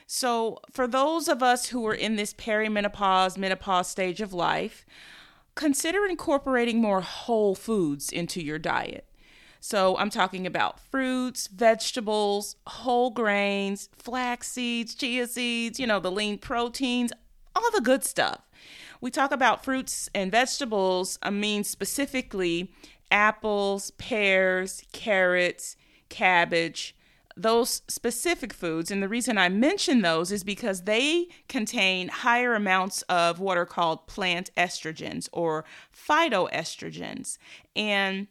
So, 0.07 0.61
for 0.71 0.87
those 0.87 1.27
of 1.27 1.43
us 1.43 1.67
who 1.67 1.85
are 1.89 1.95
in 1.95 2.15
this 2.15 2.33
perimenopause, 2.33 3.37
menopause 3.37 3.89
stage 3.89 4.21
of 4.21 4.33
life, 4.33 4.87
consider 5.57 6.07
incorporating 6.07 6.81
more 6.81 7.01
whole 7.01 7.57
foods 7.57 8.11
into 8.11 8.41
your 8.41 8.59
diet. 8.59 9.10
So 9.61 9.97
I'm 9.99 10.11
talking 10.11 10.47
about 10.47 10.81
fruits, 10.81 11.47
vegetables, 11.47 12.57
whole 12.67 13.11
grains, 13.11 13.91
flax 13.97 14.51
seeds, 14.51 14.95
chia 14.95 15.27
seeds, 15.27 15.79
you 15.79 15.87
know, 15.87 16.01
the 16.01 16.11
lean 16.11 16.39
proteins, 16.39 17.13
all 17.55 17.71
the 17.73 17.83
good 17.83 18.03
stuff. 18.03 18.41
We 19.03 19.11
talk 19.11 19.33
about 19.33 19.65
fruits 19.65 20.09
and 20.15 20.33
vegetables, 20.33 21.19
I 21.23 21.31
mean 21.31 21.65
specifically 21.65 22.73
apples, 23.11 23.91
pears, 23.93 24.83
carrots, 24.93 25.77
cabbage, 26.09 26.95
those 27.37 27.83
specific 27.89 28.53
foods. 28.53 28.91
And 28.91 29.03
the 29.03 29.09
reason 29.09 29.39
I 29.39 29.49
mention 29.49 30.03
those 30.03 30.31
is 30.33 30.45
because 30.45 30.83
they 30.83 31.29
contain 31.49 32.09
higher 32.09 32.55
amounts 32.55 33.03
of 33.03 33.41
what 33.41 33.57
are 33.57 33.67
called 33.67 34.07
plant 34.07 34.51
estrogens 34.57 35.29
or 35.33 35.65
phytoestrogens. 35.95 37.39
And 37.75 38.29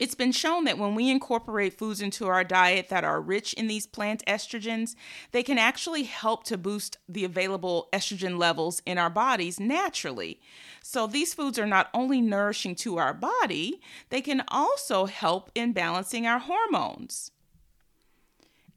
it's 0.00 0.14
been 0.14 0.32
shown 0.32 0.64
that 0.64 0.78
when 0.78 0.94
we 0.94 1.10
incorporate 1.10 1.78
foods 1.78 2.00
into 2.00 2.26
our 2.26 2.42
diet 2.42 2.88
that 2.88 3.04
are 3.04 3.20
rich 3.20 3.52
in 3.52 3.66
these 3.66 3.86
plant 3.86 4.24
estrogens, 4.26 4.96
they 5.32 5.42
can 5.42 5.58
actually 5.58 6.04
help 6.04 6.42
to 6.44 6.56
boost 6.56 6.96
the 7.06 7.22
available 7.22 7.90
estrogen 7.92 8.38
levels 8.38 8.80
in 8.86 8.96
our 8.96 9.10
bodies 9.10 9.60
naturally. 9.60 10.40
So, 10.82 11.06
these 11.06 11.34
foods 11.34 11.58
are 11.58 11.66
not 11.66 11.90
only 11.92 12.22
nourishing 12.22 12.74
to 12.76 12.96
our 12.96 13.12
body, 13.12 13.82
they 14.08 14.22
can 14.22 14.42
also 14.48 15.04
help 15.04 15.50
in 15.54 15.74
balancing 15.74 16.26
our 16.26 16.38
hormones. 16.38 17.30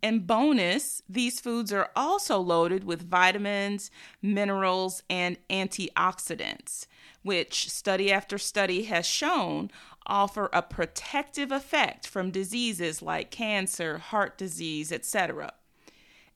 And 0.03 0.27
bonus, 0.27 1.01
these 1.07 1.39
foods 1.39 1.71
are 1.71 1.89
also 1.95 2.37
loaded 2.37 2.83
with 2.83 3.09
vitamins, 3.09 3.89
minerals, 4.21 5.01
and 5.09 5.37
antioxidants, 5.49 6.87
which 7.21 7.69
study 7.69 8.11
after 8.11 8.37
study 8.37 8.83
has 8.83 9.05
shown 9.05 9.71
offer 10.05 10.49
a 10.51 10.61
protective 10.61 11.51
effect 11.51 12.07
from 12.07 12.31
diseases 12.31 13.01
like 13.01 13.31
cancer, 13.31 13.97
heart 13.97 14.37
disease, 14.37 14.91
etc. 14.91 15.53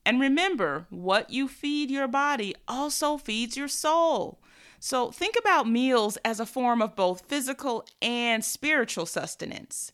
And 0.05 0.21
remember, 0.21 0.85
what 0.89 1.29
you 1.29 1.47
feed 1.47 1.91
your 1.91 2.07
body 2.07 2.55
also 2.67 3.17
feeds 3.17 3.57
your 3.57 3.67
soul. 3.67 4.39
So 4.79 5.11
think 5.11 5.35
about 5.37 5.69
meals 5.69 6.17
as 6.23 6.39
a 6.39 6.45
form 6.45 6.81
of 6.81 6.95
both 6.95 7.25
physical 7.27 7.85
and 8.01 8.45
spiritual 8.45 9.05
sustenance. 9.05 9.91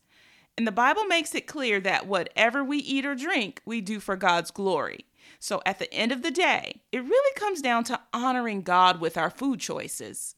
And 0.58 0.68
the 0.68 0.72
Bible 0.72 1.06
makes 1.06 1.34
it 1.34 1.48
clear 1.48 1.80
that 1.80 2.06
whatever 2.06 2.64
we 2.64 2.78
eat 2.78 3.06
or 3.06 3.16
drink, 3.16 3.62
we 3.66 3.82
do 3.82 4.00
for 4.00 4.16
God's 4.16 4.52
glory. 4.52 5.06
So 5.40 5.62
at 5.66 5.80
the 5.80 5.92
end 5.94 6.12
of 6.12 6.22
the 6.22 6.32
day, 6.32 6.82
it 6.92 7.04
really 7.04 7.36
comes 7.36 7.62
down 7.62 7.84
to 7.86 8.00
honoring 8.14 8.62
God 8.62 9.02
with 9.02 9.18
our 9.18 9.30
food 9.30 9.60
choices. 9.60 10.36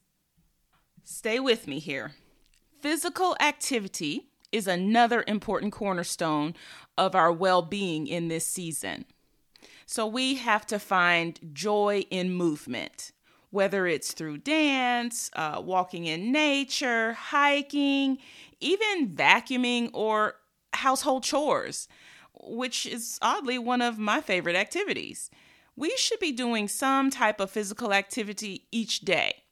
Stay 1.04 1.40
with 1.40 1.68
me 1.68 1.80
here. 1.80 2.14
Physical 2.86 3.36
activity 3.40 4.28
is 4.52 4.68
another 4.68 5.24
important 5.28 5.74
cornerstone 5.74 6.54
of 7.00 7.16
our 7.16 7.32
well 7.32 7.64
being 7.64 8.06
in 8.06 8.28
this 8.28 8.46
season. 8.46 9.06
So 9.88 10.06
we 10.06 10.36
have 10.36 10.68
to 10.68 10.78
find 10.78 11.40
joy 11.52 12.06
in 12.12 12.32
movement, 12.32 13.12
whether 13.50 13.88
it's 13.88 14.14
through 14.14 14.38
dance, 14.38 15.32
uh, 15.36 15.64
walking 15.66 16.06
in 16.06 16.32
nature, 16.32 17.14
hiking, 17.14 18.20
even 18.60 19.16
vacuuming 19.16 19.90
or 19.92 20.36
household 20.74 21.24
chores, 21.24 21.88
which 22.40 22.86
is 22.86 23.18
oddly 23.20 23.58
one 23.58 23.82
of 23.82 23.98
my 23.98 24.22
favorite 24.22 24.56
activities. 24.56 25.32
We 25.76 25.98
should 25.98 26.20
be 26.20 26.32
doing 26.32 26.68
some 26.68 27.10
type 27.10 27.40
of 27.40 27.50
physical 27.50 27.92
activity 27.92 28.68
each 28.72 29.00
day. 29.00 29.45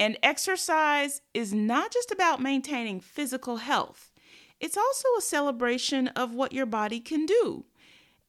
And 0.00 0.16
exercise 0.22 1.20
is 1.34 1.52
not 1.52 1.92
just 1.92 2.10
about 2.10 2.40
maintaining 2.40 3.00
physical 3.00 3.58
health, 3.58 4.10
it's 4.58 4.76
also 4.76 5.08
a 5.18 5.22
celebration 5.22 6.08
of 6.08 6.34
what 6.34 6.54
your 6.54 6.66
body 6.66 7.00
can 7.00 7.26
do 7.26 7.66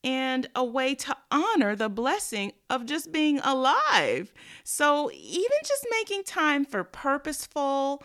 and 0.04 0.50
a 0.54 0.66
way 0.66 0.96
to 0.96 1.16
honor 1.30 1.76
the 1.76 1.88
blessing 1.90 2.52
of 2.70 2.86
just 2.86 3.12
being 3.12 3.40
alive. 3.40 4.34
So, 4.64 5.12
even 5.14 5.58
just 5.64 5.88
making 5.92 6.24
time 6.24 6.66
for 6.66 6.84
purposeful 6.84 8.04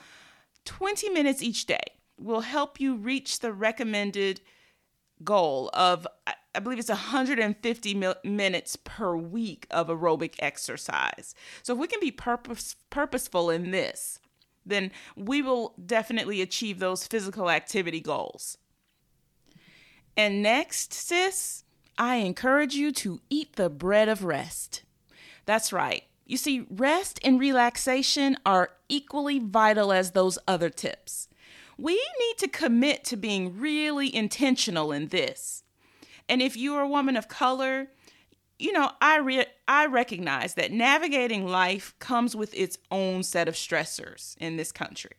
20 0.64 1.08
minutes 1.11 1.42
each 1.42 1.66
day 1.66 1.82
will 2.18 2.42
help 2.42 2.80
you 2.80 2.94
reach 2.94 3.40
the 3.40 3.52
recommended 3.52 4.42
goal 5.25 5.70
of 5.73 6.06
uh, 6.26 6.32
I 6.56 6.60
believe 6.60 6.78
it's 6.78 6.88
150 6.88 8.02
minutes 8.25 8.76
per 8.76 9.14
week 9.16 9.66
of 9.70 9.88
aerobic 9.88 10.34
exercise. 10.38 11.34
So 11.62 11.75
if 11.75 11.78
we 11.78 11.86
can 11.86 12.00
be 12.00 12.10
purpose, 12.10 12.76
purposeful 12.90 13.50
in 13.50 13.70
this, 13.70 14.18
then 14.64 14.90
we 15.14 15.42
will 15.42 15.75
definitely 15.84 16.40
achieve 16.40 16.78
those 16.78 17.06
physical 17.06 17.50
activity 17.50 18.00
goals. 18.00 18.58
And 20.16 20.42
next, 20.42 20.92
sis, 20.94 21.64
I 21.98 22.16
encourage 22.16 22.75
you 22.75 22.90
to 22.92 23.20
eat 23.28 23.56
the 23.56 23.68
bread 23.68 24.08
of 24.08 24.25
rest. 24.25 24.82
That's 25.44 25.72
right. 25.72 26.04
You 26.25 26.36
see, 26.36 26.66
rest 26.70 27.20
and 27.22 27.38
relaxation 27.38 28.36
are 28.44 28.70
equally 28.88 29.38
vital 29.38 29.92
as 29.92 30.10
those 30.10 30.38
other 30.48 30.70
tips. 30.70 31.28
We 31.78 31.94
need 31.94 32.38
to 32.38 32.48
commit 32.48 33.04
to 33.04 33.16
being 33.16 33.60
really 33.60 34.12
intentional 34.14 34.90
in 34.90 35.08
this. 35.08 35.62
And 36.28 36.42
if 36.42 36.56
you 36.56 36.75
are 36.75 36.83
a 36.83 36.88
woman 36.88 37.16
of 37.16 37.28
color, 37.28 37.88
you 38.59 38.73
know, 38.73 38.90
I 39.00 39.18
re- 39.18 39.47
I 39.68 39.87
recognize 39.87 40.54
that 40.54 40.73
navigating 40.73 41.47
life 41.47 41.95
comes 41.99 42.35
with 42.35 42.54
its 42.54 42.78
own 42.90 43.23
set 43.23 43.49
of 43.49 43.54
stressors 43.54 44.37
in 44.38 44.56
this 44.56 44.73
country. 44.73 45.12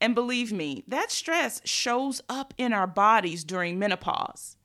And 0.00 0.14
believe 0.14 0.52
me, 0.52 0.82
that 0.88 1.12
stress 1.12 1.62
shows 1.64 2.20
up 2.28 2.54
in 2.58 2.72
our 2.72 2.88
bodies 2.88 3.44
during 3.44 3.78
menopause. 3.78 4.56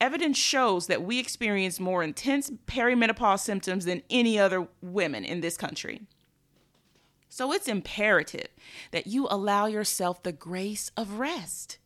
Evidence 0.00 0.38
shows 0.38 0.86
that 0.86 1.02
we 1.02 1.18
experience 1.18 1.78
more 1.78 2.02
intense 2.02 2.50
perimenopause 2.66 3.40
symptoms 3.40 3.84
than 3.84 4.02
any 4.08 4.38
other 4.38 4.66
women 4.80 5.26
in 5.26 5.42
this 5.42 5.58
country. 5.58 6.00
So 7.28 7.52
it's 7.52 7.68
imperative 7.68 8.48
that 8.92 9.06
you 9.06 9.28
allow 9.30 9.66
yourself 9.66 10.22
the 10.22 10.32
grace 10.32 10.90
of 10.96 11.18
rest, 11.18 11.78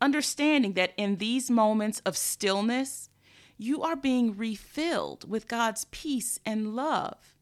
understanding 0.00 0.74
that 0.74 0.94
in 0.96 1.16
these 1.16 1.50
moments 1.50 2.00
of 2.04 2.16
stillness, 2.16 3.08
you 3.56 3.82
are 3.82 3.96
being 3.96 4.36
refilled 4.36 5.28
with 5.28 5.48
God's 5.48 5.86
peace 5.90 6.38
and 6.46 6.74
love. 6.74 7.34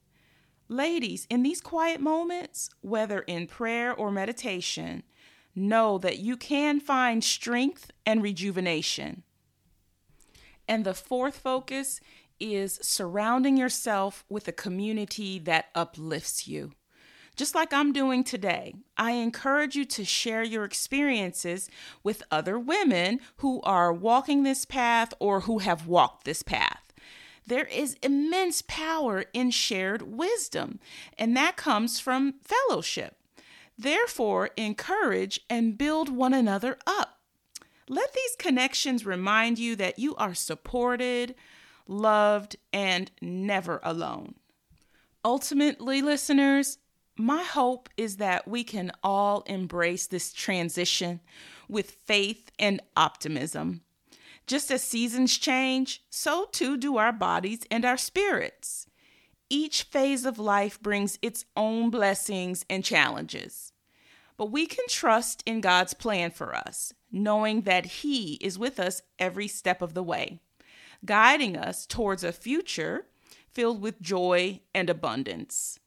Ladies, 0.69 1.27
in 1.31 1.43
these 1.43 1.61
quiet 1.61 2.01
moments, 2.01 2.71
whether 2.81 3.21
in 3.21 3.47
prayer 3.47 3.95
or 3.95 4.11
meditation, 4.11 5.03
know 5.55 5.99
that 5.99 6.19
you 6.19 6.37
can 6.37 6.81
find 6.81 7.23
strength 7.23 7.91
and 8.05 8.23
rejuvenation. 8.23 9.23
And 10.67 10.85
the 10.85 10.95
fourth 10.95 11.39
focus 11.39 12.01
is 12.41 12.79
surrounding 12.83 13.57
yourself 13.57 14.25
with 14.29 14.49
a 14.49 14.53
community 14.53 15.39
that 15.39 15.67
uplifts 15.75 16.49
you. 16.49 16.73
Just 17.37 17.55
like 17.55 17.73
I'm 17.73 17.93
doing 17.93 18.25
today, 18.25 18.75
I 18.97 19.13
encourage 19.13 19.77
you 19.77 19.85
to 19.85 20.07
share 20.07 20.43
your 20.43 20.65
experiences 20.65 21.69
with 22.03 22.23
other 22.31 22.59
women 22.59 23.21
who 23.37 23.61
are 23.61 23.93
walking 23.93 24.43
this 24.43 24.65
path 24.65 25.13
or 25.21 25.41
who 25.41 25.59
have 25.59 25.87
walked 25.87 26.25
this 26.25 26.43
path. 26.43 26.95
There 27.47 27.67
is 27.67 27.97
immense 28.03 28.63
power 28.63 29.27
in 29.35 29.51
shared 29.51 30.03
wisdom, 30.03 30.81
and 31.19 31.37
that 31.37 31.57
comes 31.57 32.01
from 32.01 32.37
fellowship. 32.43 33.17
Therefore, 33.79 34.51
encourage 34.57 35.41
and 35.51 35.77
build 35.77 36.09
one 36.09 36.33
another 36.33 36.79
up. 36.87 37.21
Let 37.87 38.15
these 38.15 38.35
connections 38.39 39.05
remind 39.05 39.59
you 39.59 39.77
that 39.77 39.99
you 39.99 40.17
are 40.17 40.35
supported, 40.35 41.35
loved, 41.87 42.57
and 42.73 43.11
never 43.21 43.79
alone. 43.85 44.37
Ultimately, 45.23 46.01
listeners, 46.01 46.79
my 47.17 47.43
hope 47.43 47.89
is 47.97 48.17
that 48.17 48.47
we 48.47 48.65
can 48.65 48.93
all 49.03 49.43
embrace 49.43 50.07
this 50.07 50.33
transition 50.33 51.21
with 51.69 51.93
faith 52.05 52.51
and 52.59 52.81
optimism. 52.97 53.83
Just 54.47 54.71
as 54.71 54.83
seasons 54.83 55.37
change, 55.37 56.05
so 56.11 56.47
too 56.53 56.77
do 56.77 56.99
our 56.99 57.13
bodies 57.13 57.61
and 57.71 57.85
our 57.85 57.97
spirits. 57.97 58.87
Each 59.49 59.83
phase 59.83 60.25
of 60.25 60.39
life 60.39 60.81
brings 60.81 61.19
its 61.23 61.45
own 61.57 61.91
blessings 61.91 62.65
and 62.69 62.85
challenges. 62.85 63.73
But 64.37 64.51
we 64.51 64.67
can 64.67 64.87
trust 64.89 65.43
in 65.47 65.61
God's 65.61 65.95
plan 65.95 66.31
for 66.31 66.55
us, 66.55 66.93
knowing 67.11 67.63
that 67.63 67.87
He 67.87 68.35
is 68.35 68.59
with 68.59 68.79
us 68.79 69.03
every 69.19 69.49
step 69.49 69.81
of 69.81 69.95
the 69.95 70.03
way, 70.03 70.41
guiding 71.05 71.57
us 71.57 71.87
towards 71.87 72.23
a 72.23 72.33
future 72.33 73.07
filled 73.49 73.81
with 73.81 74.03
joy 74.03 74.61
and 74.75 74.91
abundance. 74.91 75.81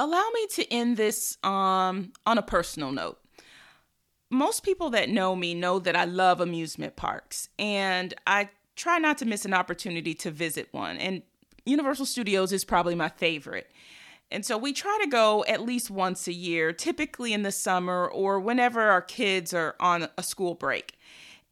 Allow 0.00 0.30
me 0.32 0.46
to 0.52 0.72
end 0.72 0.96
this 0.96 1.36
um, 1.42 2.12
on 2.24 2.38
a 2.38 2.42
personal 2.42 2.90
note 2.90 3.20
most 4.30 4.62
people 4.62 4.90
that 4.90 5.10
know 5.10 5.34
me 5.34 5.54
know 5.54 5.78
that 5.80 5.96
I 5.96 6.04
love 6.04 6.40
amusement 6.40 6.96
parks 6.96 7.48
and 7.58 8.14
I 8.26 8.48
try 8.76 8.98
not 8.98 9.18
to 9.18 9.26
miss 9.26 9.44
an 9.44 9.52
opportunity 9.52 10.14
to 10.14 10.30
visit 10.30 10.68
one. 10.70 10.96
And 10.98 11.22
Universal 11.66 12.06
Studios 12.06 12.52
is 12.52 12.64
probably 12.64 12.94
my 12.94 13.08
favorite. 13.08 13.70
And 14.30 14.46
so 14.46 14.56
we 14.56 14.72
try 14.72 14.96
to 15.02 15.10
go 15.10 15.44
at 15.48 15.62
least 15.62 15.90
once 15.90 16.28
a 16.28 16.32
year, 16.32 16.72
typically 16.72 17.32
in 17.32 17.42
the 17.42 17.50
summer 17.50 18.06
or 18.06 18.38
whenever 18.38 18.80
our 18.80 19.02
kids 19.02 19.52
are 19.52 19.74
on 19.80 20.08
a 20.16 20.22
school 20.22 20.54
break. 20.54 20.96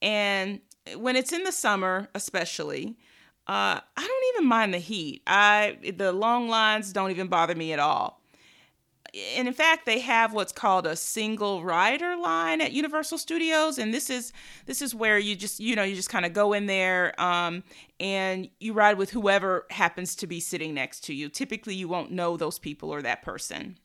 And 0.00 0.60
when 0.96 1.16
it's 1.16 1.32
in 1.32 1.42
the 1.42 1.52
summer, 1.52 2.08
especially, 2.14 2.96
uh, 3.48 3.80
I 3.96 4.06
don't 4.06 4.34
even 4.36 4.48
mind 4.48 4.72
the 4.72 4.78
heat. 4.78 5.22
I 5.26 5.78
the 5.96 6.12
long 6.12 6.48
lines 6.48 6.92
don't 6.92 7.10
even 7.10 7.26
bother 7.26 7.56
me 7.56 7.72
at 7.72 7.80
all 7.80 8.17
and 9.36 9.48
in 9.48 9.54
fact 9.54 9.86
they 9.86 10.00
have 10.00 10.32
what's 10.32 10.52
called 10.52 10.86
a 10.86 10.94
single 10.96 11.62
rider 11.64 12.16
line 12.16 12.60
at 12.60 12.72
universal 12.72 13.16
studios 13.16 13.78
and 13.78 13.92
this 13.92 14.10
is 14.10 14.32
this 14.66 14.82
is 14.82 14.94
where 14.94 15.18
you 15.18 15.34
just 15.34 15.60
you 15.60 15.74
know 15.74 15.82
you 15.82 15.94
just 15.94 16.10
kind 16.10 16.26
of 16.26 16.32
go 16.32 16.52
in 16.52 16.66
there 16.66 17.18
um, 17.20 17.62
and 18.00 18.48
you 18.60 18.72
ride 18.72 18.98
with 18.98 19.10
whoever 19.10 19.66
happens 19.70 20.14
to 20.16 20.26
be 20.26 20.40
sitting 20.40 20.74
next 20.74 21.04
to 21.04 21.14
you. 21.14 21.28
Typically 21.28 21.74
you 21.74 21.88
won't 21.88 22.10
know 22.10 22.36
those 22.36 22.58
people 22.58 22.90
or 22.90 23.02
that 23.02 23.22
person. 23.22 23.78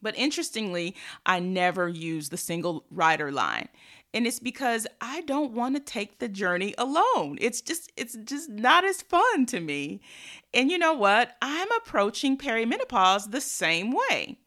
But 0.00 0.16
interestingly 0.16 0.94
i 1.26 1.40
never 1.40 1.88
use 1.88 2.28
the 2.28 2.36
single 2.36 2.84
rider 2.90 3.32
line 3.32 3.68
and 4.14 4.26
it's 4.26 4.40
because 4.40 4.86
I 5.00 5.20
don't 5.22 5.52
want 5.52 5.76
to 5.76 5.80
take 5.80 6.18
the 6.18 6.28
journey 6.28 6.74
alone. 6.78 7.38
It's 7.40 7.60
just 7.60 7.92
it's 7.96 8.16
just 8.24 8.48
not 8.48 8.84
as 8.84 9.02
fun 9.02 9.46
to 9.46 9.60
me. 9.60 10.00
And 10.54 10.70
you 10.70 10.78
know 10.78 10.94
what? 10.94 11.36
I'm 11.42 11.68
approaching 11.72 12.38
perimenopause 12.38 13.30
the 13.30 13.40
same 13.40 13.92
way. 13.92 14.38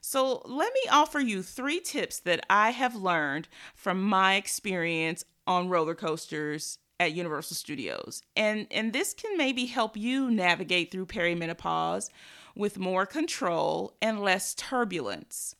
So, 0.00 0.42
let 0.44 0.72
me 0.74 0.82
offer 0.90 1.18
you 1.18 1.42
3 1.42 1.80
tips 1.80 2.20
that 2.20 2.44
I 2.50 2.70
have 2.70 2.94
learned 2.94 3.48
from 3.74 4.02
my 4.02 4.34
experience 4.34 5.24
on 5.46 5.70
roller 5.70 5.94
coasters 5.94 6.78
at 7.00 7.12
Universal 7.12 7.56
Studios. 7.56 8.22
And 8.36 8.66
and 8.70 8.92
this 8.92 9.14
can 9.14 9.36
maybe 9.36 9.66
help 9.66 9.96
you 9.96 10.30
navigate 10.30 10.90
through 10.90 11.06
perimenopause 11.06 12.10
with 12.54 12.78
more 12.78 13.06
control 13.06 13.96
and 14.00 14.20
less 14.20 14.54
turbulence. 14.54 15.56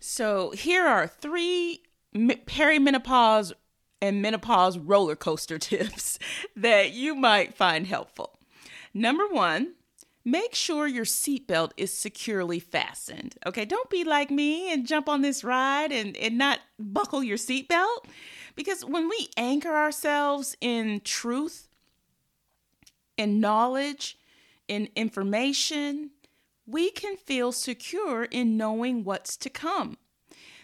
So, 0.00 0.50
here 0.50 0.86
are 0.86 1.06
3 1.06 1.82
perimenopause 2.14 3.52
and 4.00 4.22
menopause 4.22 4.78
roller 4.78 5.16
coaster 5.16 5.58
tips 5.58 6.18
that 6.54 6.92
you 6.92 7.14
might 7.14 7.54
find 7.54 7.86
helpful. 7.86 8.38
Number 8.92 9.26
one, 9.26 9.74
make 10.24 10.54
sure 10.54 10.86
your 10.86 11.04
seatbelt 11.04 11.72
is 11.76 11.92
securely 11.92 12.58
fastened. 12.58 13.36
Okay, 13.46 13.64
don't 13.64 13.90
be 13.90 14.04
like 14.04 14.30
me 14.30 14.72
and 14.72 14.86
jump 14.86 15.08
on 15.08 15.22
this 15.22 15.44
ride 15.44 15.92
and, 15.92 16.16
and 16.16 16.38
not 16.38 16.60
buckle 16.78 17.22
your 17.22 17.36
seatbelt. 17.36 18.06
Because 18.54 18.84
when 18.84 19.08
we 19.08 19.28
anchor 19.36 19.74
ourselves 19.76 20.56
in 20.60 21.00
truth, 21.04 21.68
in 23.18 23.38
knowledge, 23.38 24.18
in 24.66 24.88
information, 24.96 26.10
we 26.66 26.90
can 26.90 27.16
feel 27.16 27.52
secure 27.52 28.24
in 28.24 28.56
knowing 28.56 29.04
what's 29.04 29.36
to 29.36 29.50
come. 29.50 29.98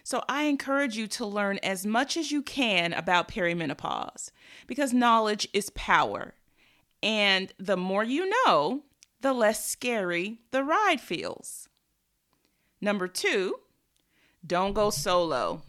So 0.04 0.22
I 0.28 0.44
encourage 0.44 0.96
you 0.96 1.06
to 1.08 1.26
learn 1.26 1.58
as 1.62 1.86
much 1.86 2.16
as 2.16 2.32
you 2.32 2.42
can 2.42 2.92
about 2.92 3.28
perimenopause 3.28 4.30
because 4.66 4.92
knowledge 4.92 5.48
is 5.52 5.70
power. 5.70 6.34
And 7.02 7.52
the 7.58 7.76
more 7.76 8.04
you 8.04 8.30
know, 8.44 8.82
the 9.20 9.32
less 9.32 9.68
scary 9.68 10.38
the 10.50 10.64
ride 10.64 11.00
feels. 11.00 11.68
Number 12.80 13.06
two, 13.06 13.60
don't 14.44 14.72
go 14.72 14.90
solo. 14.90 15.62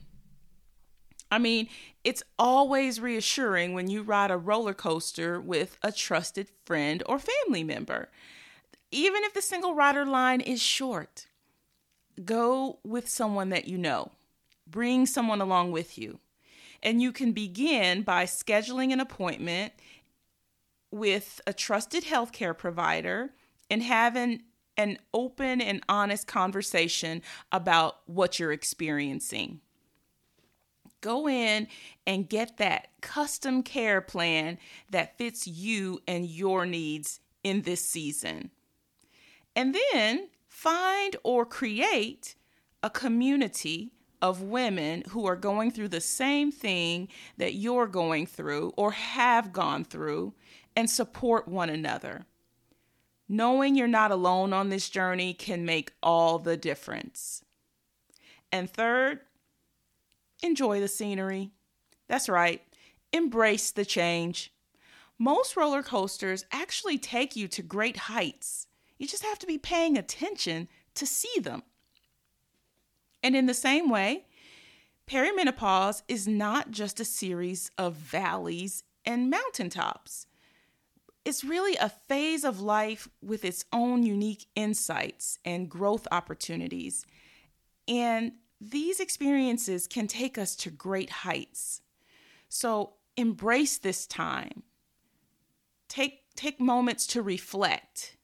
I 1.30 1.38
mean, 1.40 1.68
it's 2.04 2.24
always 2.38 3.00
reassuring 3.00 3.74
when 3.74 3.90
you 3.90 4.04
ride 4.04 4.30
a 4.32 4.38
roller 4.38 4.74
coaster 4.74 5.40
with 5.40 5.78
a 5.82 5.92
trusted 5.92 6.50
friend 6.66 7.02
or 7.06 7.20
family 7.20 7.64
member. 7.64 8.10
Even 8.92 9.24
if 9.24 9.34
the 9.34 9.42
single 9.42 9.74
rider 9.74 10.06
line 10.06 10.42
is 10.42 10.62
short, 10.62 11.28
go 12.24 12.78
with 12.84 13.10
someone 13.10 13.50
that 13.50 13.68
you 13.68 13.78
know. 13.78 14.12
Bring 14.74 15.06
someone 15.06 15.40
along 15.40 15.72
with 15.72 16.00
you. 16.00 16.20
And 16.82 17.00
you 17.00 17.12
can 17.12 17.32
begin 17.32 18.02
by 18.02 18.26
scheduling 18.26 18.92
an 18.92 19.00
appointment 19.00 19.72
with 20.90 21.40
a 21.46 21.54
trusted 21.54 22.06
healthcare 22.06 22.58
provider 22.58 23.30
and 23.70 23.84
having 23.84 24.42
an 24.76 24.98
open 25.14 25.62
and 25.62 25.84
honest 25.88 26.26
conversation 26.26 27.22
about 27.52 27.98
what 28.08 28.40
you're 28.40 28.52
experiencing. 28.52 29.62
Go 31.02 31.30
in 31.30 31.68
and 32.08 32.28
get 32.28 32.58
that 32.58 32.88
custom 33.00 33.62
care 33.62 34.02
plan 34.02 34.58
that 34.90 35.20
fits 35.20 35.48
you 35.48 36.02
and 36.08 36.26
your 36.26 36.66
needs 36.66 37.20
in 37.44 37.62
this 37.62 37.86
season. 37.86 38.50
And 39.56 39.76
then 39.94 40.30
find 40.48 41.16
or 41.24 41.46
create 41.46 42.34
a 42.82 42.90
community 42.90 43.92
of 44.24 44.42
women 44.42 45.04
who 45.10 45.26
are 45.28 45.36
going 45.36 45.70
through 45.70 45.90
the 45.90 46.00
same 46.00 46.50
thing 46.50 47.10
that 47.38 47.56
you're 47.56 47.88
going 47.88 48.26
through 48.26 48.74
or 48.78 48.92
have 48.92 49.52
gone 49.52 49.84
through 49.84 50.34
and 50.78 50.90
support 50.90 51.46
one 51.46 51.70
another. 51.70 52.26
Knowing 53.28 53.76
you're 53.76 53.86
not 53.86 54.12
alone 54.12 54.54
on 54.54 54.70
this 54.70 54.90
journey 54.90 55.34
can 55.34 55.66
make 55.66 55.92
all 56.02 56.40
the 56.40 56.56
difference. 56.56 57.44
And 58.50 58.70
third, 58.70 59.20
enjoy 60.42 60.80
the 60.80 60.88
scenery. 60.88 61.52
That's 62.08 62.30
right, 62.30 62.62
embrace 63.12 63.72
the 63.72 63.86
change. 63.86 64.54
Most 65.20 65.58
roller 65.58 65.84
coasters 65.84 66.46
actually 66.50 66.98
take 66.98 67.36
you 67.36 67.50
to 67.50 67.62
great 67.62 67.98
heights. 67.98 68.68
You 68.98 69.06
just 69.06 69.26
have 69.26 69.40
to 69.40 69.48
be 69.48 69.58
paying 69.58 69.98
attention 69.98 70.70
to 70.96 71.06
see 71.06 71.42
them. 71.42 71.64
And 73.24 73.36
in 73.36 73.46
the 73.46 73.54
same 73.54 73.90
way, 73.90 74.26
perimenopause 75.08 76.04
is 76.08 76.28
not 76.28 76.72
just 76.72 77.00
a 77.00 77.06
series 77.06 77.72
of 77.78 77.94
valleys 77.94 78.84
and 79.06 79.30
mountaintops. 79.30 80.28
It's 81.26 81.44
really 81.44 81.78
a 81.78 81.88
phase 81.88 82.44
of 82.44 82.60
life 82.60 83.08
with 83.22 83.46
its 83.46 83.64
own 83.72 84.04
unique 84.04 84.46
insights 84.56 85.40
and 85.46 85.70
growth 85.70 86.06
opportunities. 86.12 87.06
And 87.88 88.34
these 88.60 89.00
experiences 89.00 89.88
can 89.88 90.08
take 90.08 90.38
us 90.38 90.56
to 90.58 90.70
great 90.70 91.10
heights. 91.10 91.82
So 92.50 92.96
embrace 93.16 93.78
this 93.78 94.06
time. 94.06 94.64
Take, 95.88 96.36
take 96.36 96.60
moments 96.60 97.08
to 97.08 97.22
reflect 97.22 98.18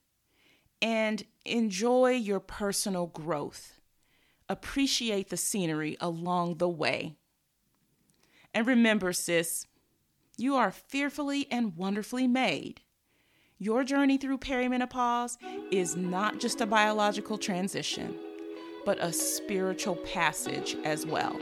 and 0.82 1.24
enjoy 1.44 2.12
your 2.12 2.40
personal 2.40 3.06
growth. 3.06 3.79
Appreciate 4.50 5.30
the 5.30 5.36
scenery 5.36 5.96
along 6.00 6.56
the 6.56 6.68
way. 6.68 7.14
And 8.52 8.66
remember, 8.66 9.12
sis, 9.12 9.68
you 10.36 10.56
are 10.56 10.72
fearfully 10.72 11.46
and 11.52 11.76
wonderfully 11.76 12.26
made. 12.26 12.80
Your 13.60 13.84
journey 13.84 14.18
through 14.18 14.38
perimenopause 14.38 15.36
is 15.70 15.94
not 15.94 16.40
just 16.40 16.60
a 16.60 16.66
biological 16.66 17.38
transition, 17.38 18.16
but 18.84 18.98
a 18.98 19.12
spiritual 19.12 19.94
passage 19.94 20.76
as 20.82 21.06
well. 21.06 21.38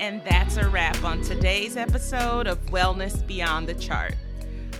And 0.00 0.24
that's 0.24 0.56
a 0.56 0.68
wrap 0.68 1.04
on 1.04 1.22
today's 1.22 1.76
episode 1.76 2.48
of 2.48 2.58
Wellness 2.66 3.24
Beyond 3.28 3.68
the 3.68 3.74
Chart. 3.74 4.16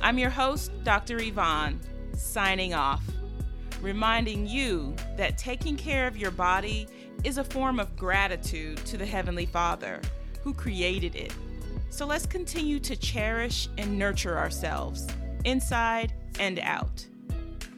I'm 0.03 0.19
your 0.19 0.31
host, 0.31 0.73
Dr. 0.83 1.21
Yvonne, 1.21 1.79
signing 2.17 2.75
off, 2.75 3.05
reminding 3.81 4.47
you 4.47 4.95
that 5.17 5.39
taking 5.39 5.77
care 5.77 6.07
of 6.07 6.17
your 6.17 6.31
body 6.31 6.87
is 7.25 7.39
a 7.39 7.45
form 7.45 7.79
of 7.81 7.97
gratitude 7.97 8.79
to 8.87 8.97
the 8.97 9.07
Heavenly 9.07 9.47
Father 9.47 10.01
who 10.43 10.55
created 10.55 11.17
it. 11.17 11.35
So 11.91 12.07
let's 12.07 12.27
continue 12.27 12.79
to 12.81 12.97
cherish 12.97 13.69
and 13.77 13.99
nurture 13.99 14.39
ourselves, 14.39 15.07
inside 15.45 16.15
and 16.39 16.59
out. 16.61 17.07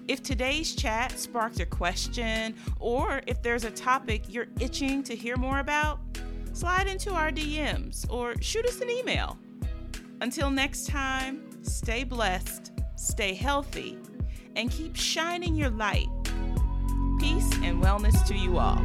If 0.09 0.23
today's 0.23 0.75
chat 0.75 1.19
sparked 1.19 1.61
a 1.61 1.67
question, 1.67 2.57
or 2.81 3.23
if 3.27 3.41
there's 3.41 3.65
a 3.65 3.71
topic 3.71 4.25
you're 4.29 4.49
itching 4.61 5.03
to 5.05 5.17
hear 5.17 5.37
more 5.37 5.61
about, 5.61 6.01
slide 6.53 6.89
into 6.89 7.13
our 7.13 7.31
DMs 7.31 8.11
or 8.11 8.35
shoot 8.43 8.67
us 8.67 8.81
an 8.81 8.91
email. 8.91 9.39
Until 10.21 10.51
next 10.51 10.87
time, 10.87 11.43
stay 11.63 12.05
blessed, 12.05 12.73
stay 12.97 13.35
healthy, 13.35 13.99
and 14.57 14.71
keep 14.71 14.97
shining 14.97 15.55
your 15.55 15.71
light. 15.71 16.09
Peace 17.19 17.51
and 17.63 17.83
wellness 17.83 18.27
to 18.27 18.35
you 18.35 18.59
all. 18.59 18.81